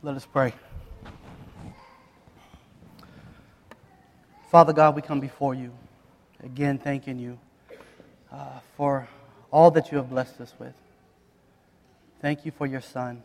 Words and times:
Let 0.00 0.14
us 0.14 0.24
pray. 0.24 0.54
Father 4.48 4.72
God, 4.72 4.94
we 4.94 5.02
come 5.02 5.18
before 5.18 5.54
you 5.54 5.72
again, 6.40 6.78
thanking 6.78 7.18
you 7.18 7.36
uh, 8.30 8.60
for 8.76 9.08
all 9.50 9.72
that 9.72 9.90
you 9.90 9.98
have 9.98 10.08
blessed 10.08 10.40
us 10.40 10.54
with. 10.56 10.74
Thank 12.22 12.46
you 12.46 12.52
for 12.52 12.64
your 12.64 12.80
Son. 12.80 13.24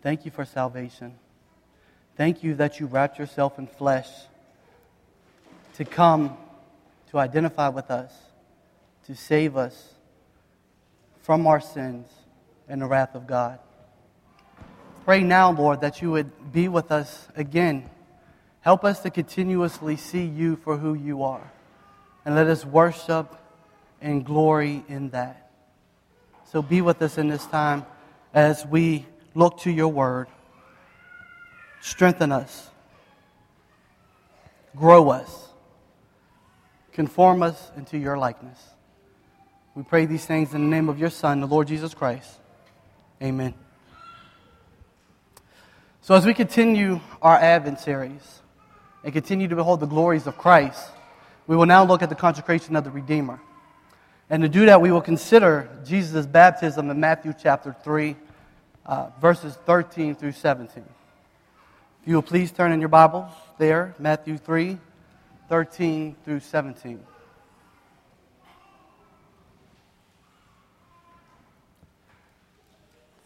Thank 0.00 0.24
you 0.24 0.30
for 0.30 0.44
salvation. 0.44 1.16
Thank 2.16 2.44
you 2.44 2.54
that 2.54 2.78
you 2.78 2.86
wrapped 2.86 3.18
yourself 3.18 3.58
in 3.58 3.66
flesh 3.66 4.08
to 5.74 5.84
come 5.84 6.36
to 7.10 7.18
identify 7.18 7.68
with 7.68 7.90
us, 7.90 8.12
to 9.06 9.16
save 9.16 9.56
us 9.56 9.94
from 11.22 11.48
our 11.48 11.60
sins 11.60 12.06
and 12.68 12.80
the 12.80 12.86
wrath 12.86 13.16
of 13.16 13.26
God. 13.26 13.58
Pray 15.06 15.22
now, 15.22 15.52
Lord, 15.52 15.82
that 15.82 16.02
you 16.02 16.10
would 16.10 16.52
be 16.52 16.66
with 16.66 16.90
us 16.90 17.28
again. 17.36 17.88
Help 18.62 18.84
us 18.84 18.98
to 19.02 19.10
continuously 19.10 19.96
see 19.96 20.24
you 20.24 20.56
for 20.56 20.76
who 20.76 20.94
you 20.94 21.22
are. 21.22 21.52
And 22.24 22.34
let 22.34 22.48
us 22.48 22.66
worship 22.66 23.32
and 24.00 24.24
glory 24.24 24.82
in 24.88 25.10
that. 25.10 25.52
So 26.50 26.60
be 26.60 26.80
with 26.80 27.00
us 27.02 27.18
in 27.18 27.28
this 27.28 27.46
time 27.46 27.86
as 28.34 28.66
we 28.66 29.06
look 29.36 29.60
to 29.60 29.70
your 29.70 29.86
word. 29.86 30.26
Strengthen 31.80 32.32
us, 32.32 32.68
grow 34.74 35.10
us, 35.10 35.50
conform 36.92 37.44
us 37.44 37.70
into 37.76 37.96
your 37.96 38.18
likeness. 38.18 38.60
We 39.76 39.84
pray 39.84 40.06
these 40.06 40.26
things 40.26 40.52
in 40.52 40.62
the 40.62 40.76
name 40.76 40.88
of 40.88 40.98
your 40.98 41.10
Son, 41.10 41.40
the 41.40 41.46
Lord 41.46 41.68
Jesus 41.68 41.94
Christ. 41.94 42.40
Amen. 43.22 43.54
So, 46.06 46.14
as 46.14 46.24
we 46.24 46.34
continue 46.34 47.00
our 47.20 47.34
Advent 47.34 47.80
series 47.80 48.40
and 49.02 49.12
continue 49.12 49.48
to 49.48 49.56
behold 49.56 49.80
the 49.80 49.86
glories 49.86 50.28
of 50.28 50.38
Christ, 50.38 50.88
we 51.48 51.56
will 51.56 51.66
now 51.66 51.84
look 51.84 52.00
at 52.00 52.10
the 52.10 52.14
consecration 52.14 52.76
of 52.76 52.84
the 52.84 52.92
Redeemer. 52.92 53.40
And 54.30 54.40
to 54.44 54.48
do 54.48 54.66
that, 54.66 54.80
we 54.80 54.92
will 54.92 55.00
consider 55.00 55.68
Jesus' 55.84 56.24
baptism 56.24 56.90
in 56.90 57.00
Matthew 57.00 57.34
chapter 57.36 57.74
3, 57.82 58.14
uh, 58.86 59.10
verses 59.20 59.58
13 59.66 60.14
through 60.14 60.30
17. 60.30 60.84
If 62.02 62.08
you 62.08 62.14
will 62.14 62.22
please 62.22 62.52
turn 62.52 62.70
in 62.70 62.78
your 62.78 62.88
Bibles 62.88 63.32
there, 63.58 63.92
Matthew 63.98 64.38
3, 64.38 64.78
13 65.48 66.14
through 66.24 66.38
17. 66.38 67.00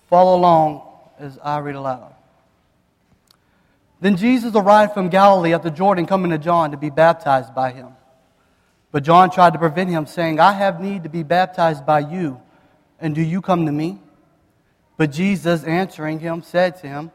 Follow 0.09 0.35
along 0.35 0.81
as 1.19 1.39
I 1.45 1.59
read 1.59 1.75
aloud. 1.75 2.15
Then 4.01 4.17
Jesus 4.17 4.55
arrived 4.55 4.95
from 4.95 5.11
Galilee 5.11 5.53
at 5.53 5.63
the 5.63 5.71
Jordan, 5.71 6.07
coming 6.07 6.31
to 6.31 6.39
John 6.39 6.71
to 6.71 6.77
be 6.77 6.91
baptized 6.91 7.55
by 7.55 7.71
him. 7.71 7.89
But 8.93 9.05
John 9.05 9.31
tried 9.31 9.53
to 9.53 9.59
prevent 9.59 9.91
him, 9.91 10.07
saying, 10.07 10.41
I 10.41 10.53
have 10.53 10.81
need 10.81 11.05
to 11.05 11.09
be 11.09 11.23
baptized 11.23 11.87
by 11.87 12.01
you, 12.01 12.41
and 12.99 13.15
do 13.15 13.23
you 13.23 13.41
come 13.41 13.67
to 13.67 13.73
me? 13.73 13.99
But 14.97 15.13
Jesus, 15.13 15.65
answering 15.65 16.19
him, 16.19 16.43
said 16.43 16.77
to 16.79 16.89
him, 16.89 17.11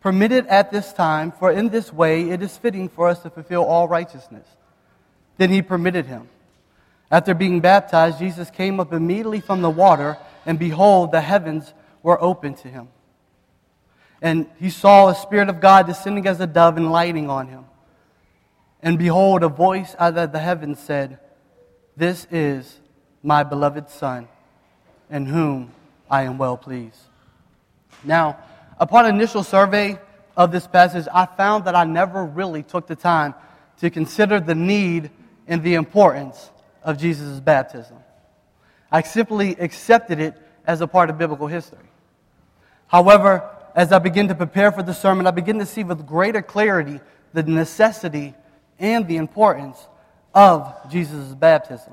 Permit 0.00 0.32
it 0.32 0.46
at 0.48 0.70
this 0.70 0.92
time, 0.92 1.32
for 1.32 1.50
in 1.50 1.68
this 1.70 1.92
way 1.92 2.30
it 2.30 2.42
is 2.42 2.56
fitting 2.56 2.88
for 2.88 3.08
us 3.08 3.20
to 3.20 3.30
fulfill 3.30 3.64
all 3.64 3.88
righteousness. 3.88 4.46
Then 5.38 5.50
he 5.50 5.62
permitted 5.62 6.06
him. 6.06 6.28
After 7.10 7.32
being 7.32 7.60
baptized, 7.60 8.18
Jesus 8.18 8.50
came 8.50 8.80
up 8.80 8.92
immediately 8.92 9.40
from 9.40 9.62
the 9.62 9.70
water, 9.70 10.18
and 10.44 10.58
behold, 10.58 11.12
the 11.12 11.20
heavens 11.20 11.72
were 12.02 12.20
opened 12.22 12.58
to 12.58 12.68
him. 12.68 12.88
And 14.24 14.46
he 14.58 14.70
saw 14.70 15.08
a 15.08 15.14
Spirit 15.14 15.50
of 15.50 15.60
God 15.60 15.86
descending 15.86 16.26
as 16.26 16.40
a 16.40 16.46
dove 16.46 16.78
and 16.78 16.90
lighting 16.90 17.28
on 17.28 17.46
him. 17.46 17.66
And 18.82 18.98
behold, 18.98 19.42
a 19.42 19.48
voice 19.48 19.94
out 19.98 20.16
of 20.16 20.32
the 20.32 20.38
heavens 20.38 20.78
said, 20.78 21.18
This 21.94 22.26
is 22.30 22.80
my 23.22 23.42
beloved 23.42 23.90
Son, 23.90 24.26
in 25.10 25.26
whom 25.26 25.72
I 26.10 26.22
am 26.22 26.38
well 26.38 26.56
pleased. 26.56 27.02
Now, 28.02 28.38
upon 28.78 29.04
initial 29.04 29.42
survey 29.42 29.98
of 30.38 30.52
this 30.52 30.66
passage, 30.66 31.06
I 31.12 31.26
found 31.26 31.66
that 31.66 31.74
I 31.74 31.84
never 31.84 32.24
really 32.24 32.62
took 32.62 32.86
the 32.86 32.96
time 32.96 33.34
to 33.80 33.90
consider 33.90 34.40
the 34.40 34.54
need 34.54 35.10
and 35.46 35.62
the 35.62 35.74
importance 35.74 36.50
of 36.82 36.96
Jesus' 36.96 37.40
baptism. 37.40 37.98
I 38.90 39.02
simply 39.02 39.50
accepted 39.56 40.18
it 40.18 40.34
as 40.66 40.80
a 40.80 40.86
part 40.86 41.10
of 41.10 41.18
biblical 41.18 41.46
history. 41.46 41.90
However, 42.86 43.50
as 43.74 43.92
I 43.92 43.98
begin 43.98 44.28
to 44.28 44.34
prepare 44.34 44.70
for 44.70 44.82
the 44.82 44.94
sermon, 44.94 45.26
I 45.26 45.32
begin 45.32 45.58
to 45.58 45.66
see 45.66 45.82
with 45.82 46.06
greater 46.06 46.42
clarity 46.42 47.00
the 47.32 47.42
necessity 47.42 48.34
and 48.78 49.06
the 49.08 49.16
importance 49.16 49.76
of 50.34 50.90
Jesus' 50.90 51.34
baptism. 51.34 51.92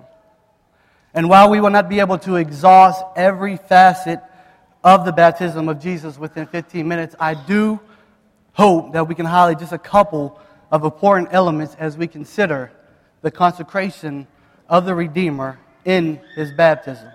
And 1.13 1.27
while 1.27 1.49
we 1.49 1.59
will 1.59 1.69
not 1.69 1.89
be 1.89 1.99
able 1.99 2.17
to 2.19 2.35
exhaust 2.35 3.03
every 3.15 3.57
facet 3.57 4.21
of 4.83 5.05
the 5.05 5.11
baptism 5.11 5.67
of 5.69 5.79
Jesus 5.79 6.17
within 6.17 6.45
15 6.47 6.87
minutes, 6.87 7.15
I 7.19 7.33
do 7.33 7.79
hope 8.53 8.93
that 8.93 9.07
we 9.07 9.15
can 9.15 9.25
highlight 9.25 9.59
just 9.59 9.73
a 9.73 9.77
couple 9.77 10.39
of 10.71 10.83
important 10.83 11.29
elements 11.31 11.75
as 11.79 11.97
we 11.97 12.07
consider 12.07 12.71
the 13.21 13.31
consecration 13.31 14.27
of 14.69 14.85
the 14.85 14.95
Redeemer 14.95 15.59
in 15.85 16.19
his 16.35 16.51
baptism. 16.51 17.09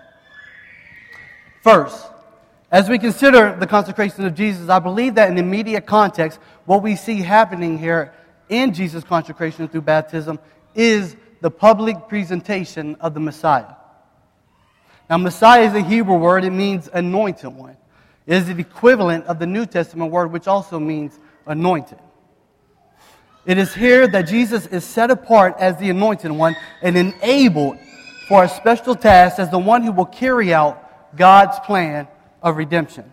First, 1.61 2.07
as 2.71 2.89
we 2.89 2.99
consider 2.99 3.55
the 3.57 3.67
consecration 3.67 4.25
of 4.25 4.35
Jesus, 4.35 4.69
I 4.69 4.79
believe 4.79 5.15
that 5.15 5.29
in 5.29 5.35
the 5.35 5.41
immediate 5.41 5.85
context, 5.85 6.39
what 6.65 6.83
we 6.83 6.95
see 6.95 7.21
happening 7.21 7.77
here 7.77 8.13
in 8.49 8.73
Jesus' 8.73 9.03
consecration 9.03 9.67
through 9.67 9.81
baptism 9.81 10.39
is 10.75 11.15
the 11.41 11.51
public 11.51 12.09
presentation 12.09 12.95
of 12.95 13.13
the 13.13 13.19
Messiah. 13.19 13.75
Now, 15.09 15.17
Messiah 15.17 15.63
is 15.63 15.73
a 15.73 15.81
Hebrew 15.81 16.17
word, 16.17 16.43
it 16.43 16.51
means 16.51 16.89
anointed 16.91 17.55
one. 17.55 17.77
It 18.25 18.35
is 18.35 18.47
the 18.47 18.59
equivalent 18.59 19.25
of 19.25 19.39
the 19.39 19.45
New 19.45 19.65
Testament 19.65 20.11
word, 20.11 20.33
which 20.33 20.47
also 20.47 20.79
means 20.79 21.17
anointed. 21.45 21.99
It 23.45 23.57
is 23.57 23.73
here 23.73 24.09
that 24.09 24.23
Jesus 24.23 24.65
is 24.67 24.83
set 24.83 25.09
apart 25.09 25.55
as 25.57 25.77
the 25.77 25.89
anointed 25.89 26.31
one 26.31 26.57
and 26.81 26.97
enabled 26.97 27.77
for 28.27 28.43
a 28.43 28.49
special 28.49 28.93
task 28.93 29.39
as 29.39 29.49
the 29.49 29.57
one 29.57 29.83
who 29.83 29.93
will 29.93 30.05
carry 30.05 30.53
out 30.53 31.15
God's 31.15 31.57
plan 31.61 32.09
of 32.47 32.57
redemption. 32.57 33.11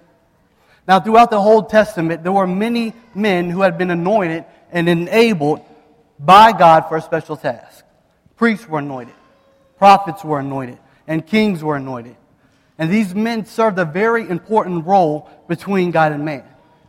Now, 0.87 1.01
throughout 1.01 1.31
the 1.31 1.37
Old 1.37 1.71
Testament, 1.71 2.23
there 2.23 2.33
were 2.33 2.47
many 2.47 2.93
men 3.15 3.51
who 3.51 3.63
had 3.63 3.79
been 3.79 3.91
anointed 3.91 4.45
and 4.71 4.89
enabled 4.89 5.61
by 6.19 6.53
God 6.53 6.89
for 6.89 6.97
a 6.97 7.03
special 7.03 7.37
task. 7.37 7.85
Priests 8.37 8.69
were 8.69 8.81
anointed, 8.81 9.15
prophets 9.79 10.25
were 10.25 10.41
anointed, 10.41 10.79
and 11.07 11.27
kings 11.27 11.63
were 11.63 11.77
anointed. 11.77 12.17
And 12.77 12.91
these 12.91 13.15
men 13.15 13.47
served 13.47 13.79
a 13.79 13.85
very 13.85 14.29
important 14.29 14.85
role 14.85 15.31
between 15.49 15.91
God 15.91 16.13
and 16.13 16.25
man. 16.25 16.45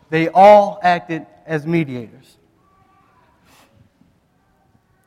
They 0.10 0.30
all 0.30 0.80
acted 0.82 1.26
as 1.46 1.66
mediators, 1.66 2.38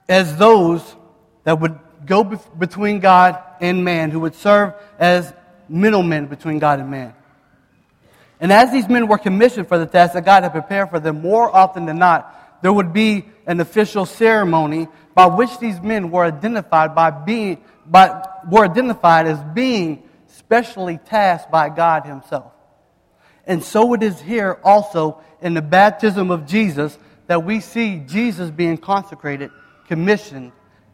as 0.09 0.37
those 0.37 0.97
that 1.45 1.61
would 1.61 1.79
go 2.07 2.23
between 2.23 3.01
God 3.01 3.43
and 3.61 3.85
man, 3.85 4.11
who 4.11 4.21
would 4.21 4.37
serve 4.37 4.73
as 4.99 5.33
middlemen 5.69 6.27
between 6.27 6.59
God 6.59 6.79
and 6.79 6.91
man. 6.91 7.15
And 8.41 8.53
as 8.53 8.71
these 8.71 8.89
men 8.89 9.09
were 9.09 9.19
commissioned 9.19 9.69
for 9.69 9.79
the 9.79 9.87
task 9.87 10.15
that 10.15 10.25
God 10.25 10.43
had 10.43 10.53
prepared 10.53 10.91
for 10.91 11.01
them, 11.01 11.23
more 11.23 11.55
often 11.55 11.87
than 11.87 11.99
not, 11.99 12.63
there 12.63 12.73
would 12.73 12.93
be 12.93 13.25
an 13.47 13.61
official 13.61 14.07
ceremony 14.07 14.89
by 15.15 15.27
which 15.27 15.59
these 15.59 15.81
men 15.81 16.11
were 16.11 16.25
identified 16.25 16.95
by 16.95 17.11
being, 17.11 17.63
by, 17.87 18.25
were 18.51 18.65
identified 18.65 19.27
as 19.27 19.43
being 19.55 20.03
specially 20.29 20.99
tasked 20.99 21.51
by 21.51 21.69
God 21.69 22.05
Himself. 22.05 22.53
And 23.47 23.65
so 23.65 23.95
it 23.95 24.03
is 24.03 24.21
here 24.21 24.59
also 24.63 25.21
in 25.41 25.55
the 25.55 25.63
baptism 25.63 26.31
of 26.31 26.47
Jesus 26.47 26.97
that 27.27 27.45
we 27.45 27.61
see 27.61 28.03
Jesus 28.07 28.51
being 28.51 28.77
consecrated, 28.77 29.51
commissioned, 29.87 30.53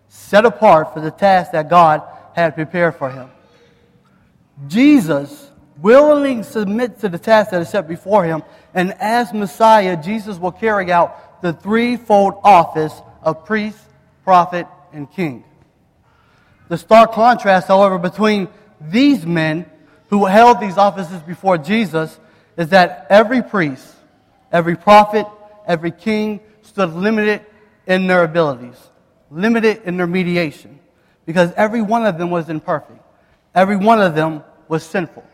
set 0.09 0.45
apart 0.45 0.95
for 0.95 1.01
the 1.01 1.11
task 1.11 1.53
that 1.53 1.69
God 1.69 2.03
had 2.35 2.55
prepared 2.55 2.97
for 2.97 3.11
him. 3.11 3.31
Jesus 4.69 5.51
willingly 5.81 6.43
submits 6.43 7.01
to 7.01 7.09
the 7.09 7.19
task 7.19 7.51
that 7.51 7.61
is 7.61 7.69
set 7.69 7.89
before 7.89 8.25
him, 8.25 8.43
and 8.75 8.93
as 9.01 9.33
Messiah, 9.33 10.01
Jesus 10.01 10.39
will 10.39 10.53
carry 10.53 10.93
out 10.93 11.43
the 11.43 11.53
threefold 11.53 12.35
office 12.43 13.03
of 13.23 13.45
priest, 13.45 13.79
prophet, 14.25 14.67
and 14.93 15.11
king. 15.11 15.45
The 16.69 16.79
stark 16.79 17.13
contrast, 17.13 17.69
however, 17.69 17.99
between 17.99 18.49
these 18.81 19.27
men 19.27 19.67
who 20.09 20.25
held 20.25 20.61
these 20.61 20.79
offices 20.79 21.21
before 21.23 21.59
Jesus 21.59 22.19
is 22.57 22.69
that 22.71 23.07
every 23.11 23.43
priest, 23.43 23.95
every 24.53 24.77
prophet, 24.77 25.27
every 25.67 25.91
king 25.91 26.41
stood 26.63 26.93
limited 26.95 27.45
in 27.87 28.07
their 28.07 28.25
abilities, 28.25 28.77
limited 29.31 29.83
in 29.85 29.97
their 29.97 30.07
mediation, 30.07 30.79
because 31.27 31.53
every 31.57 31.83
one 31.83 32.07
of 32.07 32.19
them 32.19 32.31
was 32.31 32.49
imperfect. 32.49 33.01
Every 33.55 33.77
one 33.77 34.01
of 34.01 34.15
them 34.15 34.43
was 34.69 34.83
sinful. 34.83 35.25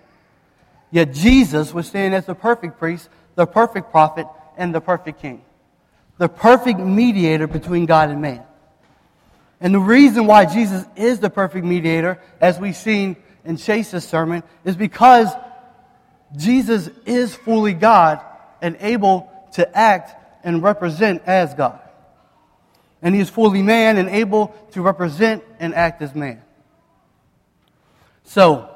Yet 0.91 1.13
Jesus 1.13 1.73
was 1.73 1.87
standing 1.87 2.15
as 2.15 2.27
the 2.27 2.35
perfect 2.35 2.79
priest, 2.79 3.09
the 3.37 3.47
perfect 3.47 3.91
prophet 3.91 4.27
and 4.57 4.75
the 4.75 4.81
perfect 4.81 5.21
king, 5.21 5.43
the 6.19 6.29
perfect 6.29 6.81
mediator 6.81 7.47
between 7.47 7.87
God 7.87 8.11
and 8.11 8.21
man. 8.21 8.43
And 9.61 9.75
the 9.75 9.81
reason 9.81 10.27
why 10.27 10.47
Jesus 10.47 10.85
is 10.97 11.21
the 11.21 11.31
perfect 11.31 11.65
mediator, 11.67 12.21
as 12.41 12.59
we've 12.59 12.77
seen 12.77 13.17
in 13.45 13.57
Chase's 13.57 14.05
sermon, 14.05 14.43
is 14.65 14.75
because 14.75 15.29
Jesus 16.37 16.89
is 17.05 17.35
fully 17.35 17.75
God 17.75 18.21
and 18.63 18.77
able 18.81 19.31
to 19.55 19.77
act 19.77 20.15
and 20.45 20.63
represent 20.63 21.23
as 21.27 21.55
God. 21.55 21.79
And 23.03 23.15
he 23.15 23.21
is 23.21 23.31
fully 23.31 23.63
man 23.63 23.97
and 23.97 24.09
able 24.09 24.49
to 24.73 24.83
represent 24.83 25.43
and 25.59 25.75
act 25.75 26.03
as 26.03 26.15
man. 26.15 26.43
So, 28.25 28.70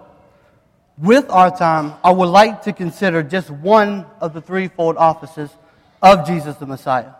with 0.98 1.28
our 1.28 1.56
time, 1.56 1.94
I 2.04 2.12
would 2.12 2.28
like 2.28 2.62
to 2.62 2.72
consider 2.72 3.22
just 3.22 3.50
one 3.50 4.06
of 4.20 4.32
the 4.32 4.40
threefold 4.40 4.96
offices 4.96 5.50
of 6.02 6.26
Jesus 6.26 6.56
the 6.56 6.66
Messiah. 6.66 7.12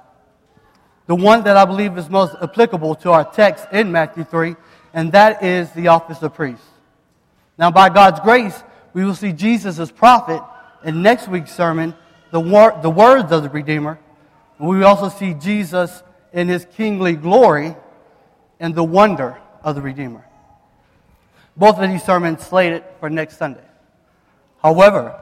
The 1.06 1.15
one 1.15 1.44
that 1.44 1.56
I 1.56 1.65
believe 1.65 1.99
is 1.99 2.09
most 2.09 2.37
applicable 2.41 2.94
to 2.97 3.11
our 3.11 3.31
text 3.31 3.67
in 3.73 3.91
Matthew 3.91 4.25
3, 4.25 4.56
and 4.94 5.12
that 5.12 5.43
is 5.43 5.71
the 5.73 5.88
office 5.88 6.23
of 6.23 6.35
priest. 6.35 6.62
Now, 7.59 7.71
by 7.71 7.88
God's 7.88 8.21
grace, 8.21 8.62
we 8.94 9.05
will 9.05 9.15
see 9.15 9.32
Jesus 9.32 9.79
as 9.79 9.91
prophet 9.91 10.43
in 10.85 11.03
next 11.03 11.29
week's 11.29 11.53
sermon, 11.53 11.94
the, 12.31 12.41
wor- 12.41 12.79
the 12.81 12.91
words 12.91 13.32
of 13.32 13.43
the 13.43 13.50
Redeemer. 13.50 13.99
And 14.59 14.69
we 14.69 14.82
also 14.85 15.09
see 15.09 15.35
Jesus 15.35 16.03
in 16.32 16.49
his 16.49 16.67
kingly 16.76 17.15
glory 17.15 17.76
and 18.61 18.75
the 18.75 18.85
wonder 18.85 19.38
of 19.62 19.75
the 19.75 19.82
Redeemer. 19.82 20.25
Both 21.56 21.78
of 21.78 21.88
these 21.88 22.02
sermons 22.02 22.42
slated 22.42 22.84
for 23.00 23.08
next 23.08 23.38
Sunday. 23.38 23.64
However, 24.62 25.20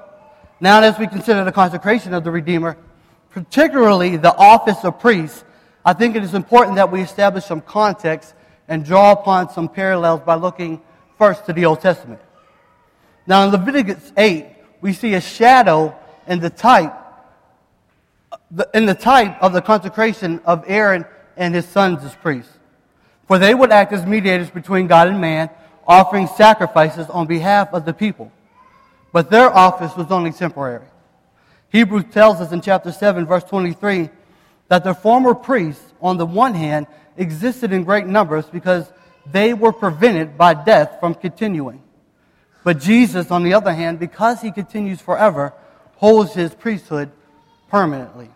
now 0.60 0.80
as 0.80 0.98
we 0.98 1.06
consider 1.06 1.44
the 1.44 1.52
consecration 1.52 2.14
of 2.14 2.24
the 2.24 2.30
Redeemer, 2.30 2.76
particularly 3.30 4.16
the 4.16 4.34
office 4.36 4.84
of 4.84 5.00
priest, 5.00 5.44
I 5.84 5.92
think 5.92 6.16
it 6.16 6.22
is 6.22 6.34
important 6.34 6.76
that 6.76 6.90
we 6.90 7.00
establish 7.00 7.44
some 7.44 7.60
context 7.60 8.34
and 8.68 8.84
draw 8.84 9.12
upon 9.12 9.50
some 9.50 9.68
parallels 9.68 10.20
by 10.20 10.36
looking 10.36 10.80
first 11.18 11.44
to 11.46 11.52
the 11.52 11.64
Old 11.66 11.80
Testament. 11.80 12.20
Now, 13.26 13.44
in 13.44 13.50
Leviticus 13.50 14.12
8, 14.16 14.46
we 14.80 14.92
see 14.92 15.14
a 15.14 15.20
shadow 15.20 15.96
in 16.26 16.40
the 16.40 16.50
type, 16.50 16.94
in 18.74 18.86
the 18.86 18.94
type 18.94 19.40
of 19.42 19.52
the 19.52 19.62
consecration 19.62 20.40
of 20.44 20.64
Aaron 20.66 21.04
and 21.36 21.54
his 21.54 21.66
sons 21.66 22.04
as 22.04 22.14
priests. 22.14 22.52
For 23.26 23.38
they 23.38 23.54
would 23.54 23.72
act 23.72 23.92
as 23.92 24.04
mediators 24.04 24.50
between 24.50 24.86
God 24.86 25.08
and 25.08 25.20
man, 25.20 25.50
offering 25.92 26.26
sacrifices 26.26 27.06
on 27.10 27.26
behalf 27.26 27.74
of 27.74 27.84
the 27.84 27.92
people. 27.92 28.32
But 29.12 29.30
their 29.30 29.54
office 29.54 29.94
was 29.94 30.10
only 30.10 30.32
temporary. 30.32 30.86
Hebrews 31.68 32.04
tells 32.10 32.40
us 32.40 32.50
in 32.50 32.62
chapter 32.62 32.90
7, 32.90 33.26
verse 33.26 33.44
23, 33.44 34.08
that 34.68 34.84
the 34.84 34.94
former 34.94 35.34
priests, 35.34 35.84
on 36.00 36.16
the 36.16 36.24
one 36.24 36.54
hand, 36.54 36.86
existed 37.18 37.72
in 37.72 37.84
great 37.84 38.06
numbers 38.06 38.46
because 38.46 38.90
they 39.30 39.52
were 39.52 39.72
prevented 39.72 40.38
by 40.38 40.54
death 40.54 40.98
from 40.98 41.14
continuing. 41.14 41.82
But 42.64 42.80
Jesus, 42.80 43.30
on 43.30 43.42
the 43.42 43.52
other 43.52 43.72
hand, 43.72 43.98
because 43.98 44.40
he 44.40 44.50
continues 44.50 45.00
forever, 45.00 45.52
holds 45.96 46.32
his 46.32 46.54
priesthood 46.54 47.10
permanently. 47.68 48.30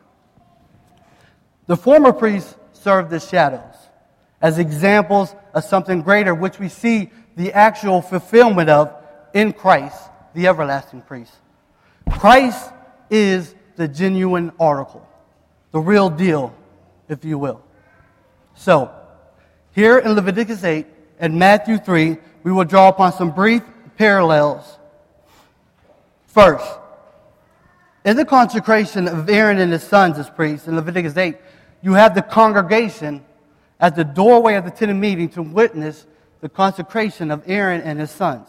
The 1.66 1.76
former 1.76 2.12
priests 2.12 2.54
served 2.74 3.12
as 3.14 3.26
shadows, 3.28 3.76
as 4.40 4.58
examples 4.58 5.34
of 5.54 5.64
something 5.64 6.02
greater, 6.02 6.34
which 6.34 6.58
we 6.58 6.68
see 6.68 7.10
the 7.36 7.52
actual 7.52 8.02
fulfillment 8.02 8.70
of 8.70 8.92
in 9.34 9.52
Christ, 9.52 9.96
the 10.34 10.46
everlasting 10.46 11.02
priest. 11.02 11.32
Christ 12.10 12.70
is 13.10 13.54
the 13.76 13.88
genuine 13.88 14.52
article, 14.58 15.06
the 15.72 15.80
real 15.80 16.08
deal, 16.08 16.54
if 17.08 17.24
you 17.24 17.38
will. 17.38 17.62
So, 18.54 18.90
here 19.72 19.98
in 19.98 20.12
Leviticus 20.12 20.64
8 20.64 20.86
and 21.18 21.38
Matthew 21.38 21.76
3, 21.78 22.16
we 22.42 22.52
will 22.52 22.64
draw 22.64 22.88
upon 22.88 23.12
some 23.12 23.30
brief 23.30 23.62
parallels. 23.98 24.78
First, 26.26 26.66
in 28.04 28.16
the 28.16 28.24
consecration 28.24 29.08
of 29.08 29.28
Aaron 29.28 29.58
and 29.58 29.72
his 29.72 29.82
sons 29.82 30.18
as 30.18 30.30
priests 30.30 30.68
in 30.68 30.76
Leviticus 30.76 31.16
8, 31.16 31.36
you 31.82 31.92
have 31.94 32.14
the 32.14 32.22
congregation 32.22 33.24
at 33.80 33.96
the 33.96 34.04
doorway 34.04 34.54
of 34.54 34.64
the 34.64 34.70
tent 34.70 34.96
meeting 34.96 35.28
to 35.30 35.42
witness 35.42 36.06
the 36.40 36.48
consecration 36.48 37.30
of 37.30 37.42
Aaron 37.46 37.80
and 37.82 38.00
his 38.00 38.10
sons. 38.10 38.48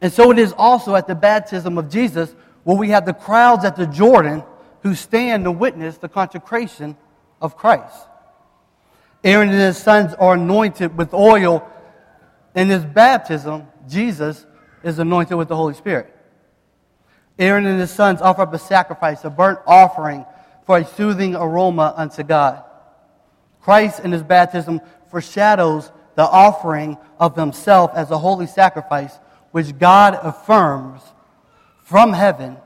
And 0.00 0.12
so 0.12 0.30
it 0.30 0.38
is 0.38 0.52
also 0.56 0.94
at 0.94 1.06
the 1.06 1.14
baptism 1.14 1.78
of 1.78 1.88
Jesus 1.88 2.34
where 2.64 2.76
we 2.76 2.90
have 2.90 3.06
the 3.06 3.14
crowds 3.14 3.64
at 3.64 3.76
the 3.76 3.86
Jordan 3.86 4.42
who 4.82 4.94
stand 4.94 5.44
to 5.44 5.50
witness 5.50 5.98
the 5.98 6.08
consecration 6.08 6.96
of 7.40 7.56
Christ. 7.56 8.06
Aaron 9.24 9.48
and 9.48 9.58
his 9.58 9.78
sons 9.78 10.14
are 10.14 10.34
anointed 10.34 10.96
with 10.96 11.14
oil 11.14 11.68
in 12.54 12.68
his 12.68 12.84
baptism, 12.84 13.66
Jesus 13.88 14.44
is 14.82 14.98
anointed 14.98 15.36
with 15.36 15.48
the 15.48 15.56
Holy 15.56 15.74
Spirit. 15.74 16.14
Aaron 17.38 17.64
and 17.66 17.80
his 17.80 17.90
sons 17.90 18.20
offer 18.20 18.42
up 18.42 18.52
a 18.52 18.58
sacrifice, 18.58 19.24
a 19.24 19.30
burnt 19.30 19.58
offering 19.66 20.26
for 20.66 20.78
a 20.78 20.84
soothing 20.84 21.34
aroma 21.34 21.94
unto 21.96 22.22
God. 22.22 22.62
Christ 23.62 24.00
in 24.00 24.12
his 24.12 24.22
baptism 24.22 24.80
foreshadows 25.10 25.90
the 26.14 26.22
offering 26.22 26.98
of 27.18 27.36
himself 27.36 27.92
as 27.94 28.10
a 28.10 28.18
holy 28.18 28.46
sacrifice, 28.46 29.18
which 29.50 29.78
God 29.78 30.18
affirms 30.22 31.00
from 31.82 32.12
heaven 32.12 32.56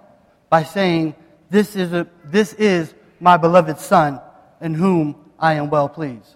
by 0.48 0.62
saying, 0.62 1.14
This 1.50 1.76
is, 1.76 1.93
a, 1.93 2.06
this 2.25 2.52
is 2.54 2.94
my 3.20 3.37
beloved 3.37 3.78
Son, 3.78 4.20
in 4.60 4.75
whom 4.75 5.16
I 5.38 5.54
am 5.54 5.70
well 5.70 5.88
pleased. 5.88 6.34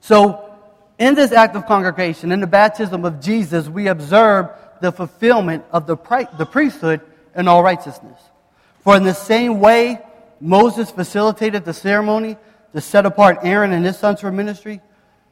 So, 0.00 0.50
in 0.98 1.14
this 1.14 1.32
act 1.32 1.56
of 1.56 1.66
congregation, 1.66 2.30
in 2.30 2.40
the 2.40 2.46
baptism 2.46 3.04
of 3.04 3.20
Jesus, 3.20 3.68
we 3.68 3.88
observe 3.88 4.50
the 4.80 4.92
fulfillment 4.92 5.64
of 5.72 5.86
the, 5.86 5.96
the 6.38 6.46
priesthood 6.46 7.00
in 7.34 7.48
all 7.48 7.62
righteousness. 7.62 8.20
For 8.80 8.96
in 8.96 9.02
the 9.02 9.14
same 9.14 9.60
way 9.60 9.98
Moses 10.40 10.90
facilitated 10.90 11.64
the 11.64 11.72
ceremony 11.72 12.36
to 12.74 12.80
set 12.80 13.06
apart 13.06 13.38
Aaron 13.42 13.72
and 13.72 13.86
his 13.86 13.96
sons 13.96 14.20
for 14.20 14.30
ministry, 14.30 14.80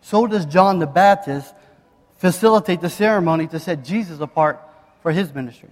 so 0.01 0.27
does 0.27 0.47
John 0.47 0.79
the 0.79 0.87
Baptist 0.87 1.53
facilitate 2.19 2.81
the 2.81 2.89
ceremony 2.89 3.49
to 3.49 3.59
set 3.59 3.85
Jesus 3.85 4.21
apart 4.21 4.61
for 5.03 5.11
his 5.11 5.35
ministry. 5.35 5.71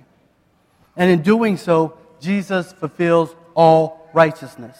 And 0.96 1.08
in 1.08 1.22
doing 1.22 1.56
so, 1.56 1.96
Jesus 2.20 2.72
fulfills 2.72 3.34
all 3.54 4.10
righteousness. 4.12 4.76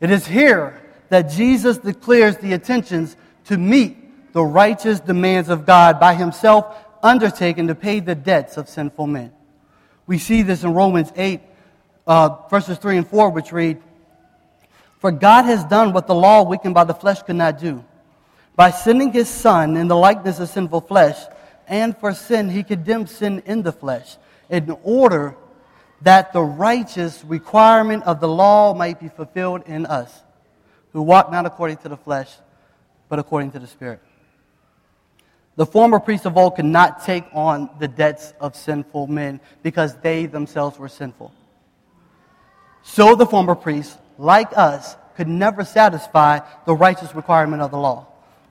It 0.00 0.10
is 0.10 0.26
here 0.26 0.82
that 1.10 1.30
Jesus 1.30 1.76
declares 1.78 2.38
the 2.38 2.52
intentions 2.52 3.16
to 3.44 3.58
meet 3.58 4.32
the 4.32 4.42
righteous 4.42 5.00
demands 5.00 5.50
of 5.50 5.66
God 5.66 6.00
by 6.00 6.14
himself 6.14 6.74
undertaken 7.02 7.66
to 7.68 7.74
pay 7.74 8.00
the 8.00 8.14
debts 8.14 8.56
of 8.56 8.68
sinful 8.68 9.06
men. 9.06 9.32
We 10.06 10.18
see 10.18 10.40
this 10.40 10.64
in 10.64 10.72
Romans 10.72 11.12
8, 11.14 11.40
uh, 12.06 12.28
verses 12.48 12.78
3 12.78 12.96
and 12.96 13.06
4, 13.08 13.30
which 13.30 13.52
read, 13.52 13.78
For 14.98 15.12
God 15.12 15.44
has 15.44 15.64
done 15.64 15.92
what 15.92 16.06
the 16.06 16.14
law 16.14 16.42
weakened 16.42 16.74
by 16.74 16.84
the 16.84 16.94
flesh 16.94 17.22
could 17.22 17.36
not 17.36 17.58
do. 17.58 17.84
By 18.56 18.70
sending 18.70 19.12
his 19.12 19.28
Son 19.28 19.76
in 19.76 19.86
the 19.86 19.96
likeness 19.96 20.40
of 20.40 20.48
sinful 20.48 20.82
flesh, 20.82 21.16
and 21.68 21.96
for 21.96 22.12
sin, 22.12 22.48
he 22.48 22.64
condemned 22.64 23.08
sin 23.08 23.42
in 23.46 23.62
the 23.62 23.72
flesh, 23.72 24.16
in 24.50 24.76
order 24.82 25.36
that 26.02 26.32
the 26.32 26.42
righteous 26.42 27.24
requirement 27.24 28.04
of 28.04 28.20
the 28.20 28.28
law 28.28 28.74
might 28.74 28.98
be 28.98 29.08
fulfilled 29.08 29.62
in 29.66 29.86
us, 29.86 30.22
who 30.92 31.02
walk 31.02 31.30
not 31.30 31.46
according 31.46 31.76
to 31.78 31.88
the 31.88 31.96
flesh, 31.96 32.32
but 33.08 33.18
according 33.18 33.52
to 33.52 33.58
the 33.58 33.66
Spirit. 33.66 34.00
The 35.56 35.66
former 35.66 35.98
priests 35.98 36.24
of 36.26 36.36
old 36.36 36.56
could 36.56 36.64
not 36.64 37.04
take 37.04 37.24
on 37.32 37.68
the 37.78 37.88
debts 37.88 38.32
of 38.40 38.54
sinful 38.54 39.08
men 39.08 39.40
because 39.62 39.96
they 39.96 40.26
themselves 40.26 40.78
were 40.78 40.88
sinful. 40.88 41.32
So 42.82 43.16
the 43.16 43.26
former 43.26 43.56
priests, 43.56 43.98
like 44.18 44.56
us, 44.56 44.96
could 45.16 45.28
never 45.28 45.64
satisfy 45.64 46.40
the 46.66 46.74
righteous 46.74 47.14
requirement 47.14 47.62
of 47.62 47.70
the 47.70 47.78
law. 47.78 48.06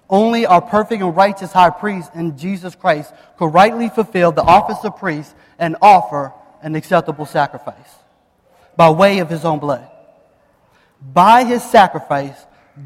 Only 0.09 0.45
our 0.45 0.62
perfect 0.62 1.01
and 1.01 1.15
righteous 1.15 1.51
high 1.51 1.69
priest 1.69 2.12
in 2.15 2.38
Jesus 2.38 2.75
Christ 2.75 3.13
could 3.38 3.53
rightly 3.53 3.89
fulfill 3.89 4.31
the 4.31 4.43
office 4.43 4.83
of 4.83 4.97
priest 4.97 5.36
and 5.59 5.75
offer 5.81 6.33
an 6.62 6.75
acceptable 6.75 7.25
sacrifice 7.25 7.75
by 8.75 8.89
way 8.89 9.19
of 9.19 9.29
his 9.29 9.45
own 9.45 9.59
blood. 9.59 9.88
By 11.13 11.43
his 11.43 11.63
sacrifice, 11.63 12.38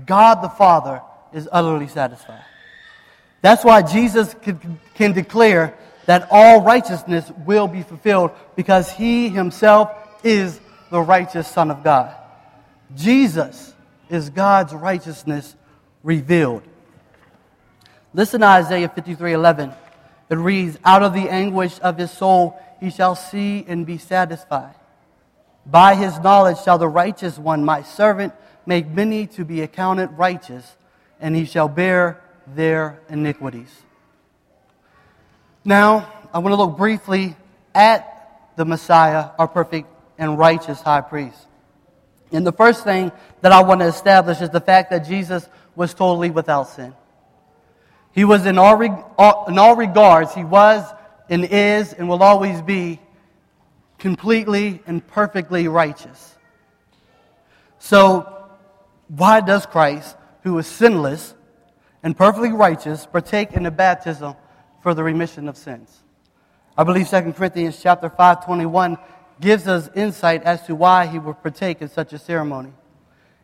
God 0.05 0.41
the 0.41 0.49
Father 0.49 1.01
is 1.33 1.47
utterly 1.51 1.87
satisfied. 1.87 2.43
That's 3.41 3.63
why 3.63 3.81
Jesus 3.81 4.35
can, 4.41 4.79
can 4.95 5.13
declare 5.13 5.77
that 6.05 6.27
all 6.31 6.61
righteousness 6.63 7.31
will 7.45 7.67
be 7.67 7.83
fulfilled 7.83 8.31
because 8.55 8.91
he 8.91 9.29
himself 9.29 9.91
is 10.23 10.59
the 10.89 11.01
righteous 11.01 11.47
Son 11.47 11.71
of 11.71 11.83
God. 11.83 12.15
Jesus 12.95 13.73
is 14.09 14.29
God's 14.29 14.73
righteousness 14.73 15.55
revealed. 16.03 16.63
Listen 18.13 18.41
to 18.41 18.47
Isaiah 18.47 18.89
53 18.89 19.33
11. 19.33 19.71
It 20.29 20.35
reads, 20.35 20.77
Out 20.83 21.03
of 21.03 21.13
the 21.13 21.29
anguish 21.29 21.79
of 21.79 21.97
his 21.97 22.11
soul 22.11 22.59
he 22.79 22.89
shall 22.89 23.15
see 23.15 23.65
and 23.67 23.85
be 23.85 23.97
satisfied. 23.97 24.75
By 25.65 25.95
his 25.95 26.19
knowledge 26.19 26.59
shall 26.61 26.77
the 26.77 26.87
righteous 26.87 27.37
one, 27.37 27.63
my 27.63 27.83
servant, 27.83 28.33
make 28.65 28.87
many 28.87 29.27
to 29.27 29.45
be 29.45 29.61
accounted 29.61 30.11
righteous, 30.17 30.75
and 31.19 31.35
he 31.35 31.45
shall 31.45 31.67
bear 31.67 32.21
their 32.47 32.99
iniquities. 33.09 33.71
Now, 35.63 36.11
I 36.33 36.39
want 36.39 36.53
to 36.53 36.55
look 36.55 36.77
briefly 36.77 37.35
at 37.75 38.51
the 38.55 38.65
Messiah, 38.65 39.29
our 39.37 39.47
perfect 39.47 39.87
and 40.17 40.37
righteous 40.37 40.81
high 40.81 41.01
priest. 41.01 41.47
And 42.31 42.45
the 42.45 42.51
first 42.51 42.83
thing 42.83 43.11
that 43.41 43.51
I 43.51 43.61
want 43.61 43.81
to 43.81 43.87
establish 43.87 44.41
is 44.41 44.49
the 44.49 44.61
fact 44.61 44.89
that 44.91 44.99
Jesus 44.99 45.47
was 45.75 45.93
totally 45.93 46.29
without 46.29 46.69
sin. 46.69 46.93
He 48.13 48.25
was 48.25 48.45
in 48.45 48.57
all, 48.57 48.81
in 48.81 49.57
all 49.57 49.75
regards, 49.75 50.33
he 50.33 50.43
was 50.43 50.85
and 51.29 51.45
is 51.45 51.93
and 51.93 52.09
will 52.09 52.23
always 52.23 52.61
be 52.61 52.99
completely 53.97 54.81
and 54.85 55.05
perfectly 55.05 55.67
righteous. 55.67 56.37
So, 57.79 58.47
why 59.07 59.41
does 59.41 59.65
Christ, 59.65 60.15
who 60.43 60.57
is 60.57 60.67
sinless 60.67 61.33
and 62.03 62.15
perfectly 62.15 62.51
righteous, 62.51 63.05
partake 63.05 63.53
in 63.53 63.63
the 63.63 63.71
baptism 63.71 64.35
for 64.81 64.93
the 64.93 65.03
remission 65.03 65.47
of 65.47 65.57
sins? 65.57 66.01
I 66.77 66.83
believe 66.83 67.09
2 67.09 67.33
Corinthians 67.33 67.81
chapter 67.81 68.09
5, 68.09 68.45
21 68.45 68.97
gives 69.41 69.67
us 69.67 69.89
insight 69.95 70.43
as 70.43 70.65
to 70.67 70.75
why 70.75 71.07
he 71.07 71.19
would 71.19 71.41
partake 71.41 71.81
in 71.81 71.89
such 71.89 72.13
a 72.13 72.19
ceremony. 72.19 72.71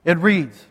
It 0.06 0.18
reads, 0.20 0.66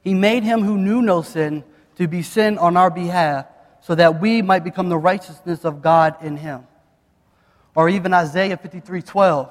He 0.00 0.14
made 0.14 0.42
him 0.42 0.62
who 0.62 0.78
knew 0.78 1.02
no 1.02 1.22
sin 1.22 1.64
to 1.96 2.08
be 2.08 2.22
sin 2.22 2.56
on 2.58 2.76
our 2.76 2.90
behalf, 2.90 3.46
so 3.82 3.94
that 3.94 4.20
we 4.20 4.40
might 4.40 4.64
become 4.64 4.88
the 4.88 4.96
righteousness 4.96 5.64
of 5.64 5.82
God 5.82 6.16
in 6.22 6.36
him. 6.36 6.66
Or 7.74 7.88
even 7.88 8.14
Isaiah 8.14 8.56
53 8.56 9.02
12, 9.02 9.50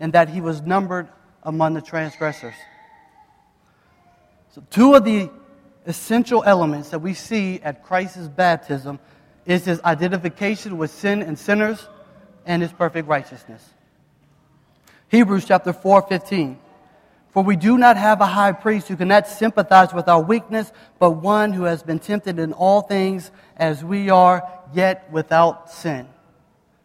and 0.00 0.12
that 0.12 0.28
he 0.28 0.40
was 0.40 0.62
numbered 0.62 1.08
among 1.42 1.74
the 1.74 1.82
transgressors. 1.82 2.54
So, 4.54 4.62
two 4.70 4.94
of 4.94 5.04
the 5.04 5.30
essential 5.86 6.44
elements 6.44 6.90
that 6.90 7.00
we 7.00 7.14
see 7.14 7.60
at 7.62 7.84
Christ's 7.84 8.28
baptism 8.28 9.00
is 9.46 9.64
his 9.64 9.80
identification 9.80 10.78
with 10.78 10.90
sin 10.90 11.22
and 11.22 11.38
sinners 11.38 11.88
and 12.46 12.62
his 12.62 12.72
perfect 12.72 13.08
righteousness. 13.08 13.68
Hebrews 15.12 15.44
chapter 15.44 15.74
4 15.74 16.06
15. 16.08 16.58
For 17.28 17.42
we 17.42 17.54
do 17.54 17.76
not 17.76 17.98
have 17.98 18.22
a 18.22 18.26
high 18.26 18.52
priest 18.52 18.88
who 18.88 18.96
cannot 18.96 19.28
sympathize 19.28 19.92
with 19.92 20.08
our 20.08 20.22
weakness, 20.22 20.72
but 20.98 21.10
one 21.10 21.52
who 21.52 21.64
has 21.64 21.82
been 21.82 21.98
tempted 21.98 22.38
in 22.38 22.54
all 22.54 22.80
things 22.80 23.30
as 23.54 23.84
we 23.84 24.08
are, 24.08 24.42
yet 24.72 25.10
without 25.12 25.70
sin. 25.70 26.08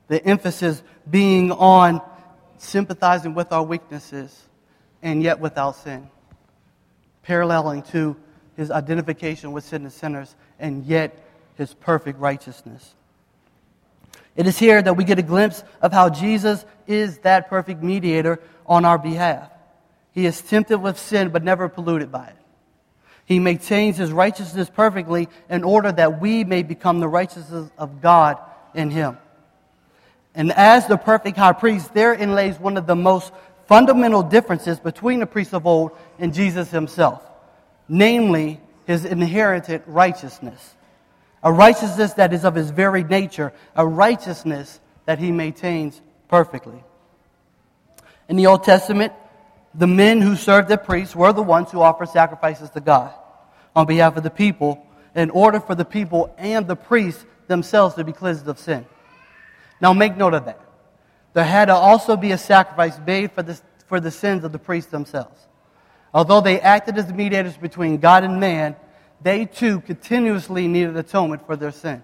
The 0.09 0.23
emphasis 0.25 0.83
being 1.09 1.53
on 1.53 2.01
sympathizing 2.57 3.33
with 3.33 3.53
our 3.53 3.63
weaknesses 3.63 4.43
and 5.01 5.23
yet 5.23 5.39
without 5.39 5.77
sin. 5.77 6.09
Paralleling 7.23 7.83
to 7.91 8.17
his 8.57 8.71
identification 8.71 9.53
with 9.53 9.63
sin 9.63 9.83
and 9.83 9.93
sinners 9.93 10.35
and 10.59 10.85
yet 10.85 11.17
his 11.55 11.73
perfect 11.73 12.19
righteousness. 12.19 12.93
It 14.37 14.45
is 14.45 14.57
here 14.57 14.81
that 14.81 14.93
we 14.93 15.03
get 15.03 15.19
a 15.19 15.23
glimpse 15.23 15.63
of 15.81 15.91
how 15.91 16.09
Jesus 16.09 16.63
is 16.85 17.17
that 17.19 17.49
perfect 17.49 17.83
mediator 17.83 18.39
on 18.67 18.85
our 18.85 18.99
behalf. 18.99 19.49
He 20.11 20.25
is 20.27 20.41
tempted 20.41 20.77
with 20.77 20.97
sin, 20.97 21.29
but 21.29 21.43
never 21.43 21.67
polluted 21.67 22.11
by 22.11 22.27
it. 22.27 22.35
He 23.25 23.39
maintains 23.39 23.97
his 23.97 24.11
righteousness 24.11 24.69
perfectly 24.69 25.27
in 25.49 25.63
order 25.63 25.91
that 25.91 26.21
we 26.21 26.43
may 26.43 26.63
become 26.63 26.99
the 26.99 27.07
righteousness 27.07 27.69
of 27.77 27.99
God 27.99 28.37
in 28.73 28.91
him. 28.91 29.17
And 30.33 30.51
as 30.51 30.87
the 30.87 30.97
perfect 30.97 31.35
high 31.35 31.53
priest, 31.53 31.93
therein 31.95 32.35
lays 32.35 32.59
one 32.59 32.77
of 32.77 32.85
the 32.85 32.95
most 32.95 33.33
fundamental 33.65 34.21
differences 34.21 34.79
between 34.79 35.19
the 35.19 35.25
priest 35.25 35.53
of 35.53 35.65
old 35.65 35.91
and 36.19 36.33
Jesus 36.33 36.69
himself, 36.69 37.21
namely 37.89 38.61
his 38.85 39.03
inherited 39.03 39.81
righteousness. 39.87 40.75
A 41.47 41.51
righteousness 41.53 42.11
that 42.15 42.33
is 42.33 42.43
of 42.43 42.55
his 42.55 42.71
very 42.71 43.05
nature, 43.05 43.53
a 43.73 43.87
righteousness 43.87 44.81
that 45.05 45.17
he 45.17 45.31
maintains 45.31 46.01
perfectly. 46.27 46.83
In 48.27 48.35
the 48.35 48.47
Old 48.47 48.65
Testament, 48.65 49.13
the 49.73 49.87
men 49.87 50.19
who 50.19 50.35
served 50.35 50.67
the 50.67 50.77
priests 50.77 51.15
were 51.15 51.31
the 51.31 51.41
ones 51.41 51.71
who 51.71 51.79
offered 51.79 52.09
sacrifices 52.09 52.69
to 52.71 52.81
God 52.81 53.13
on 53.73 53.85
behalf 53.85 54.17
of 54.17 54.23
the 54.23 54.29
people 54.29 54.85
in 55.15 55.29
order 55.29 55.61
for 55.61 55.73
the 55.73 55.85
people 55.85 56.35
and 56.37 56.67
the 56.67 56.75
priests 56.75 57.25
themselves 57.47 57.95
to 57.95 58.03
be 58.03 58.11
cleansed 58.11 58.49
of 58.49 58.59
sin. 58.59 58.85
Now, 59.79 59.93
make 59.93 60.17
note 60.17 60.33
of 60.33 60.43
that. 60.43 60.59
There 61.31 61.45
had 61.45 61.67
to 61.67 61.75
also 61.75 62.17
be 62.17 62.33
a 62.33 62.37
sacrifice 62.37 62.99
made 63.07 63.31
for 63.31 63.41
the, 63.41 63.57
for 63.85 64.01
the 64.01 64.11
sins 64.11 64.43
of 64.43 64.51
the 64.51 64.59
priests 64.59 64.91
themselves. 64.91 65.47
Although 66.13 66.41
they 66.41 66.59
acted 66.59 66.97
as 66.97 67.13
mediators 67.13 67.55
between 67.55 67.99
God 67.99 68.25
and 68.25 68.37
man, 68.37 68.75
they 69.21 69.45
too 69.45 69.81
continuously 69.81 70.67
needed 70.67 70.95
atonement 70.95 71.45
for 71.45 71.55
their 71.55 71.71
sin. 71.71 72.03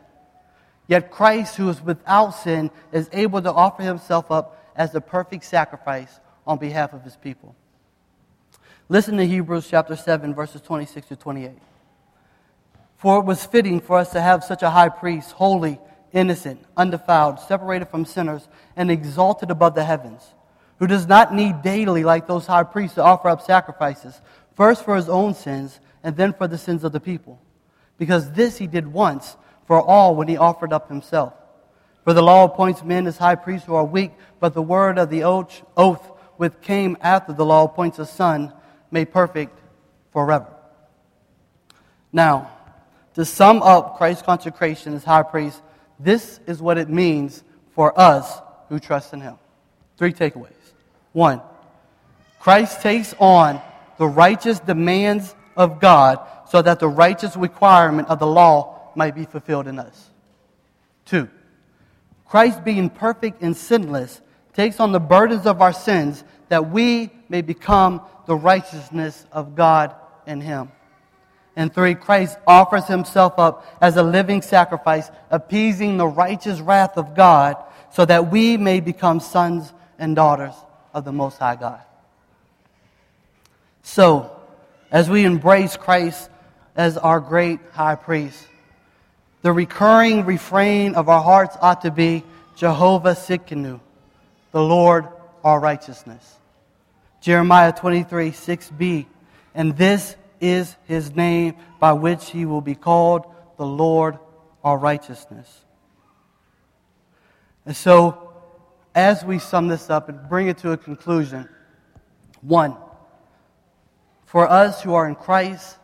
Yet 0.88 1.12
Christ, 1.12 1.56
who 1.56 1.70
is 1.70 1.82
without 1.82 2.32
sin, 2.32 2.72
is 2.92 3.10
able 3.14 3.42
to 3.42 3.52
offer 3.52 3.84
himself 3.84 4.32
up 4.32 4.60
as 4.76 4.92
the 4.92 5.02
perfect 5.02 5.46
sacrifice 5.46 6.20
on 6.46 6.58
behalf 6.58 6.94
of 6.94 7.04
his 7.04 7.16
people. 7.16 7.56
Listen 8.90 9.18
to 9.18 9.26
Hebrews 9.26 9.68
chapter 9.70 9.96
7, 9.96 10.34
verses 10.34 10.62
26 10.62 11.08
to 11.08 11.16
28. 11.16 11.52
For 12.98 13.20
it 13.20 13.26
was 13.26 13.46
fitting 13.46 13.80
for 13.80 13.98
us 13.98 14.12
to 14.12 14.22
have 14.22 14.44
such 14.44 14.62
a 14.62 14.70
high 14.70 14.90
priest, 14.90 15.32
holy, 15.32 15.80
innocent, 16.12 16.64
undefiled, 16.78 17.40
separated 17.40 17.90
from 17.90 18.06
sinners, 18.06 18.48
and 18.76 18.92
exalted 18.92 19.52
above 19.52 19.76
the 19.76 19.84
heavens, 19.84 20.22
who 20.80 20.88
does 20.88 21.08
not 21.08 21.34
need 21.34 21.62
daily, 21.62 22.04
like 22.04 22.28
those 22.28 22.46
high 22.46 22.64
priests, 22.64 22.96
to 22.96 23.04
offer 23.04 23.30
up 23.30 23.42
sacrifices, 23.42 24.22
first 24.56 24.84
for 24.84 24.96
his 24.96 25.10
own 25.10 25.34
sins, 25.34 25.80
and 26.04 26.16
then 26.18 26.34
for 26.34 26.48
the 26.48 26.58
sins 26.58 26.84
of 26.84 26.92
the 26.92 27.00
people. 27.00 27.42
Because 27.98 28.32
this 28.32 28.58
he 28.58 28.68
did 28.68 28.88
once 28.88 29.38
for 29.66 29.82
all 29.82 30.16
when 30.16 30.28
he 30.28 30.38
offered 30.38 30.74
up 30.74 30.90
himself. 30.90 31.34
For 32.04 32.14
the 32.14 32.22
law 32.22 32.44
appoints 32.44 32.84
men 32.84 33.08
as 33.08 33.18
high 33.18 33.36
priests 33.36 33.66
who 33.66 33.76
are 33.76 33.86
weak, 33.86 34.12
but 34.40 34.54
the 34.54 34.62
word 34.62 34.98
of 34.98 35.10
the 35.10 35.24
oath, 35.24 36.12
which 36.38 36.54
came 36.62 36.98
after 37.02 37.32
the 37.32 37.46
law 37.46 37.64
appoints 37.64 37.98
a 38.00 38.06
son 38.06 38.54
made 38.92 39.12
perfect 39.12 39.58
forever. 40.12 40.48
Now, 42.12 42.52
to 43.16 43.24
sum 43.24 43.62
up 43.62 43.98
Christ's 43.98 44.24
consecration 44.24 44.94
as 44.94 45.04
high 45.04 45.24
priest, 45.24 45.62
this 46.00 46.40
is 46.46 46.62
what 46.62 46.78
it 46.78 46.90
means 46.90 47.44
for 47.74 47.98
us 47.98 48.42
who 48.70 48.80
trust 48.80 49.14
in 49.14 49.22
him. 49.22 49.38
Three 49.98 50.12
takeaways. 50.12 50.52
One, 51.14 51.42
Christ 52.40 52.82
takes 52.82 53.14
on 53.20 53.62
the 53.98 54.08
righteous 54.08 54.60
demands 54.60 55.36
of 55.56 55.80
God 55.80 56.20
so 56.48 56.62
that 56.62 56.80
the 56.80 56.88
righteous 56.88 57.36
requirement 57.36 58.10
of 58.10 58.20
the 58.20 58.28
law 58.28 58.92
might 58.96 59.16
be 59.16 59.26
fulfilled 59.26 59.68
in 59.68 59.80
us. 59.80 60.10
Two, 61.06 61.30
Christ 62.26 62.64
being 62.64 62.90
perfect 62.90 63.42
and 63.42 63.56
sinless 63.56 64.22
takes 64.54 64.80
on 64.80 64.92
the 64.92 65.00
burdens 65.00 65.46
of 65.46 65.62
our 65.62 65.74
sins 65.74 66.24
that 66.50 66.70
we 66.70 67.10
may 67.30 67.42
become 67.42 68.02
the 68.28 68.36
righteousness 68.36 69.26
of 69.32 69.56
God 69.56 69.96
in 70.26 70.42
him. 70.42 70.72
And 71.56 71.74
three, 71.74 71.94
Christ 71.94 72.38
offers 72.48 72.88
himself 72.88 73.38
up 73.38 73.66
as 73.80 73.98
a 73.98 74.04
living 74.04 74.42
sacrifice, 74.42 75.12
appeasing 75.30 75.98
the 75.98 76.08
righteous 76.08 76.60
wrath 76.60 76.98
of 76.98 77.16
God, 77.16 77.58
so 77.92 78.06
that 78.06 78.32
we 78.32 78.58
may 78.58 78.80
become 78.80 79.20
sons 79.20 79.72
and 80.00 80.16
daughters 80.16 80.56
of 80.94 81.06
the 81.06 81.12
Most 81.12 81.38
High 81.38 81.56
God. 81.56 81.82
So, 83.84 84.33
as 84.94 85.10
we 85.10 85.26
embrace 85.26 85.76
Christ 85.76 86.30
as 86.76 86.98
our 86.98 87.20
great 87.20 87.60
high 87.72 87.96
priest, 87.96 88.48
the 89.42 89.52
recurring 89.52 90.24
refrain 90.24 90.94
of 90.96 91.10
our 91.10 91.22
hearts 91.22 91.58
ought 91.60 91.82
to 91.82 91.92
be 91.92 92.24
Jehovah 92.56 93.16
Tsidkenu, 93.16 93.80
the 94.52 94.62
Lord 94.62 95.08
our 95.44 95.60
righteousness. 95.60 96.38
Jeremiah 97.20 97.74
23, 97.74 98.32
6b. 98.32 99.06
And 99.56 99.76
this 99.76 100.16
is 100.40 100.76
his 100.88 101.16
name 101.16 101.56
by 101.80 101.94
which 101.94 102.30
he 102.30 102.46
will 102.46 102.62
be 102.62 102.76
called 102.76 103.26
the 103.58 103.66
Lord 103.66 104.20
our 104.64 104.78
righteousness. 104.78 105.66
And 107.66 107.76
so, 107.76 108.32
as 108.94 109.24
we 109.24 109.40
sum 109.40 109.70
this 109.70 109.90
up 109.90 110.08
and 110.08 110.30
bring 110.30 110.48
it 110.48 110.60
to 110.60 110.72
a 110.72 110.78
conclusion, 110.78 111.50
one, 112.42 112.76
for 114.34 114.50
us 114.50 114.82
who 114.82 114.96
are 114.96 115.08
in 115.08 115.14
Christ, 115.14 115.78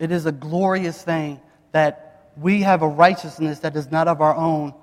it 0.00 0.10
is 0.10 0.26
a 0.26 0.32
glorious 0.32 1.00
thing 1.00 1.40
that 1.70 2.32
we 2.36 2.62
have 2.62 2.82
a 2.82 2.88
righteousness 2.88 3.60
that 3.60 3.76
is 3.76 3.92
not 3.92 4.08
of 4.08 4.20
our 4.20 4.34
own, 4.34 4.74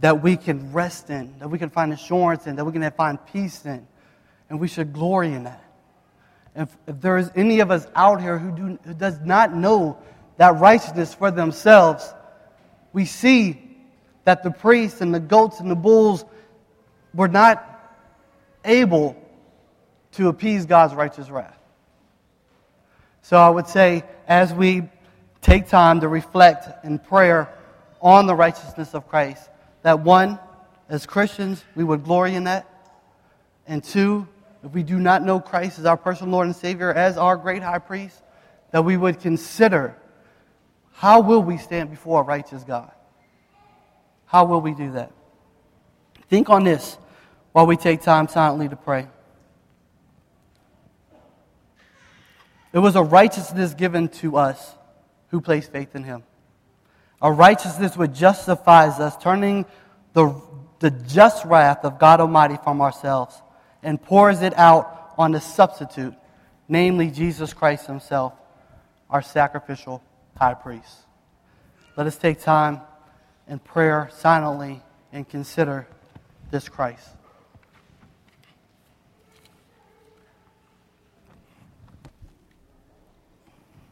that 0.00 0.20
we 0.20 0.36
can 0.36 0.72
rest 0.72 1.08
in, 1.08 1.38
that 1.38 1.48
we 1.48 1.56
can 1.56 1.70
find 1.70 1.92
assurance 1.92 2.48
in, 2.48 2.56
that 2.56 2.64
we 2.64 2.72
can 2.72 2.90
find 2.90 3.24
peace 3.26 3.64
in 3.64 3.86
and 4.50 4.58
we 4.58 4.66
should 4.66 4.92
glory 4.92 5.32
in 5.32 5.44
that. 5.44 5.62
If, 6.56 6.76
if 6.88 7.00
there 7.00 7.16
is 7.16 7.30
any 7.36 7.60
of 7.60 7.70
us 7.70 7.86
out 7.94 8.20
here 8.20 8.38
who, 8.38 8.56
do, 8.56 8.78
who 8.84 8.94
does 8.94 9.20
not 9.20 9.54
know 9.54 9.98
that 10.36 10.58
righteousness 10.58 11.14
for 11.14 11.30
themselves, 11.30 12.12
we 12.92 13.04
see 13.04 13.62
that 14.24 14.42
the 14.42 14.50
priests 14.50 15.00
and 15.00 15.14
the 15.14 15.20
goats 15.20 15.60
and 15.60 15.70
the 15.70 15.76
bulls 15.76 16.24
were 17.14 17.28
not 17.28 17.64
able 18.64 19.16
to 20.10 20.26
appease 20.26 20.66
God's 20.66 20.92
righteous 20.92 21.30
wrath. 21.30 21.54
So 23.28 23.36
I 23.36 23.50
would 23.50 23.66
say, 23.66 24.04
as 24.26 24.54
we 24.54 24.84
take 25.42 25.68
time 25.68 26.00
to 26.00 26.08
reflect 26.08 26.82
in 26.82 26.98
prayer 26.98 27.52
on 28.00 28.26
the 28.26 28.34
righteousness 28.34 28.94
of 28.94 29.06
Christ, 29.06 29.50
that 29.82 30.00
one, 30.00 30.38
as 30.88 31.04
Christians, 31.04 31.62
we 31.74 31.84
would 31.84 32.04
glory 32.04 32.36
in 32.36 32.44
that. 32.44 32.66
And 33.66 33.84
two, 33.84 34.26
if 34.64 34.72
we 34.72 34.82
do 34.82 34.98
not 34.98 35.22
know 35.22 35.40
Christ 35.40 35.78
as 35.78 35.84
our 35.84 35.98
personal 35.98 36.32
Lord 36.32 36.46
and 36.46 36.56
Savior, 36.56 36.90
as 36.90 37.18
our 37.18 37.36
great 37.36 37.62
high 37.62 37.80
priest, 37.80 38.18
that 38.70 38.86
we 38.86 38.96
would 38.96 39.20
consider 39.20 39.94
how 40.94 41.20
will 41.20 41.42
we 41.42 41.58
stand 41.58 41.90
before 41.90 42.22
a 42.22 42.24
righteous 42.24 42.64
God? 42.64 42.90
How 44.24 44.46
will 44.46 44.62
we 44.62 44.72
do 44.72 44.92
that? 44.92 45.12
Think 46.30 46.48
on 46.48 46.64
this 46.64 46.96
while 47.52 47.66
we 47.66 47.76
take 47.76 48.00
time 48.00 48.26
silently 48.26 48.70
to 48.70 48.76
pray. 48.76 49.06
It 52.78 52.80
was 52.80 52.94
a 52.94 53.02
righteousness 53.02 53.74
given 53.74 54.08
to 54.20 54.36
us 54.36 54.76
who 55.30 55.40
place 55.40 55.66
faith 55.66 55.96
in 55.96 56.04
him. 56.04 56.22
A 57.20 57.32
righteousness 57.32 57.96
which 57.96 58.12
justifies 58.12 59.00
us, 59.00 59.16
turning 59.16 59.66
the, 60.12 60.40
the 60.78 60.92
just 60.92 61.44
wrath 61.44 61.84
of 61.84 61.98
God 61.98 62.20
Almighty 62.20 62.56
from 62.62 62.80
ourselves 62.80 63.42
and 63.82 64.00
pours 64.00 64.42
it 64.42 64.56
out 64.56 65.12
on 65.18 65.32
the 65.32 65.40
substitute, 65.40 66.14
namely 66.68 67.10
Jesus 67.10 67.52
Christ 67.52 67.88
himself, 67.88 68.32
our 69.10 69.22
sacrificial 69.22 70.00
high 70.36 70.54
priest. 70.54 70.98
Let 71.96 72.06
us 72.06 72.16
take 72.16 72.40
time 72.40 72.80
in 73.48 73.58
prayer 73.58 74.08
silently 74.12 74.84
and 75.12 75.28
consider 75.28 75.88
this 76.52 76.68
Christ. 76.68 77.08